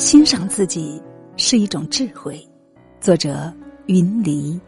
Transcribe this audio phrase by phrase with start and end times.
[0.00, 1.00] 欣赏自己
[1.36, 2.42] 是一种智慧。
[3.02, 3.54] 作者：
[3.84, 4.58] 云离。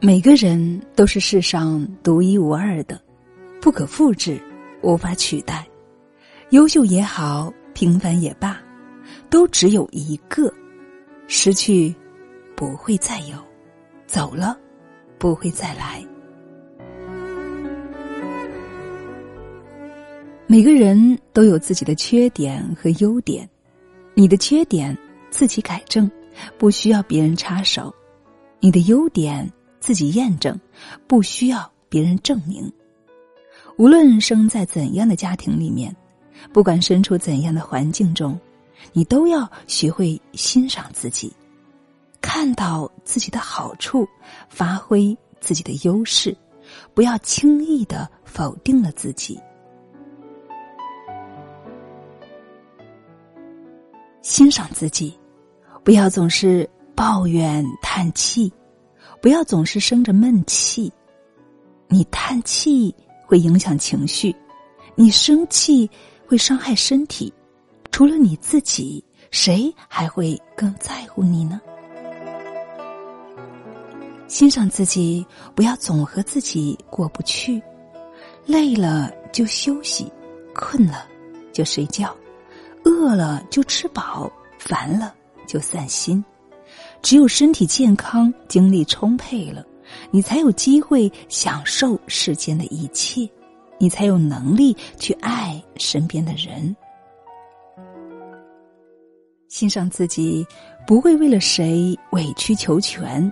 [0.00, 3.00] 每个人都是世上独一无二的，
[3.60, 4.36] 不可复制，
[4.82, 5.64] 无法取代。
[6.50, 8.60] 优秀也好，平凡也罢，
[9.30, 10.52] 都只有一个。
[11.28, 11.94] 失去，
[12.56, 13.38] 不会再有；
[14.08, 14.58] 走了，
[15.18, 16.04] 不会再来。
[20.48, 23.48] 每个人都有自己的缺点和优点，
[24.14, 24.96] 你的缺点
[25.28, 26.08] 自己改正，
[26.56, 27.92] 不需要别人插手；
[28.60, 30.56] 你的优点自己验证，
[31.08, 32.72] 不需要别人证明。
[33.76, 35.94] 无论生在怎样的家庭里面，
[36.52, 38.38] 不管身处怎样的环境中，
[38.92, 41.32] 你都要学会欣赏自己，
[42.20, 44.06] 看到自己的好处，
[44.48, 46.36] 发挥自己的优势，
[46.94, 49.36] 不要轻易的否定了自己。
[54.28, 55.16] 欣赏自己，
[55.84, 58.52] 不要总是抱怨叹气，
[59.22, 60.92] 不要总是生着闷气。
[61.86, 62.92] 你叹气
[63.24, 64.34] 会影响情绪，
[64.96, 65.88] 你生气
[66.26, 67.32] 会伤害身体。
[67.92, 71.60] 除了你自己，谁还会更在乎你呢？
[74.26, 77.62] 欣赏自己，不要总和自己过不去。
[78.44, 80.12] 累了就休息，
[80.52, 81.06] 困了
[81.52, 82.14] 就睡觉。
[82.86, 85.12] 饿了就吃饱，烦了
[85.44, 86.24] 就散心。
[87.02, 89.66] 只有身体健康、精力充沛了，
[90.12, 93.28] 你才有机会享受世间的一切，
[93.76, 96.74] 你才有能力去爱身边的人。
[99.48, 100.46] 欣赏自己，
[100.86, 103.30] 不会为了谁委曲求全，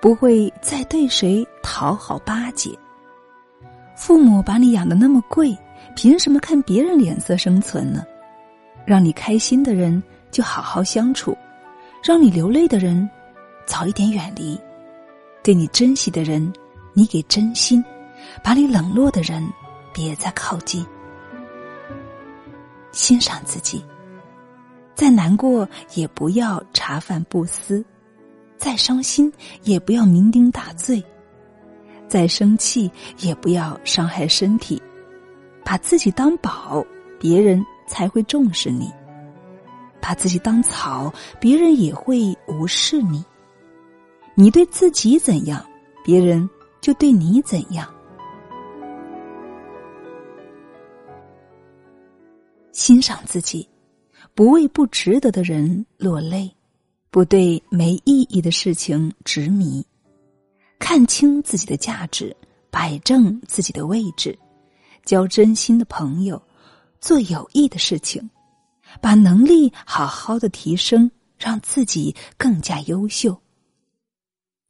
[0.00, 2.70] 不会再对谁讨好巴结。
[3.94, 5.56] 父母把你养的那么贵，
[5.94, 8.04] 凭什么看别人脸色生存呢？
[8.84, 11.36] 让你开心的人就好好相处，
[12.02, 13.08] 让你流泪的人
[13.66, 14.58] 早一点远离，
[15.42, 16.52] 对你珍惜的人
[16.92, 17.84] 你给真心，
[18.42, 19.46] 把你冷落的人
[19.92, 20.84] 别再靠近。
[22.90, 23.84] 欣赏自己，
[24.94, 27.84] 再难过也不要茶饭不思，
[28.58, 29.32] 再伤心
[29.62, 31.02] 也不要酩酊大醉，
[32.08, 34.82] 再生气也不要伤害身体，
[35.64, 36.84] 把自己当宝，
[37.18, 37.64] 别人。
[37.92, 38.90] 才会重视你，
[40.00, 43.22] 把自己当草，别人也会无视你。
[44.34, 45.62] 你对自己怎样，
[46.02, 46.48] 别人
[46.80, 47.86] 就对你怎样。
[52.72, 53.68] 欣赏自己，
[54.34, 56.50] 不为不值得的人落泪，
[57.10, 59.86] 不对没意义的事情执迷，
[60.78, 62.34] 看清自己的价值，
[62.70, 64.36] 摆正自己的位置，
[65.04, 66.40] 交真心的朋友。
[67.02, 68.30] 做有益的事情，
[69.00, 73.36] 把能力好好的提升，让自己更加优秀。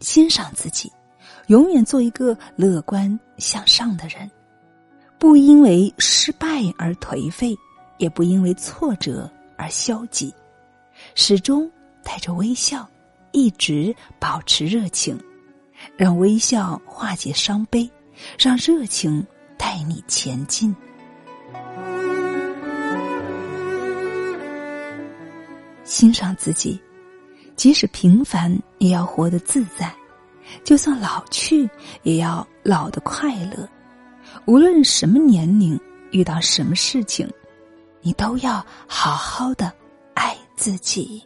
[0.00, 0.91] 欣赏自己，
[1.48, 4.28] 永远做一个乐观向上的人，
[5.19, 7.54] 不因为失败而颓废，
[7.98, 10.34] 也不因为挫折而消极，
[11.14, 11.70] 始终
[12.03, 12.88] 带着微笑，
[13.32, 15.20] 一直保持热情，
[15.99, 17.88] 让微笑化解伤悲，
[18.38, 19.22] 让热情
[19.59, 20.75] 带你前进。
[25.93, 26.81] 欣赏自己，
[27.55, 29.91] 即使平凡也要活得自在；
[30.65, 31.69] 就算老去，
[32.03, 33.69] 也要老得快乐。
[34.47, 35.79] 无论什么年龄，
[36.11, 37.31] 遇到什么事情，
[38.01, 39.71] 你都要好好的
[40.15, 41.23] 爱自己。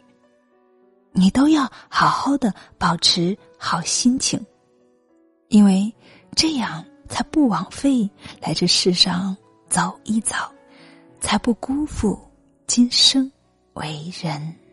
[1.13, 4.45] 你都要好好的保持好心情，
[5.47, 5.89] 因为
[6.35, 8.07] 这样才不枉费
[8.41, 9.35] 来这世上
[9.69, 10.35] 走一遭，
[11.21, 12.19] 才不辜负
[12.67, 13.31] 今生。
[13.77, 14.66] 为人。